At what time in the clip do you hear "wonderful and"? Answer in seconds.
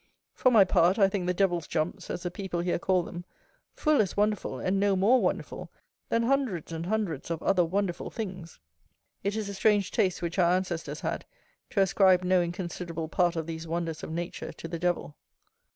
4.17-4.79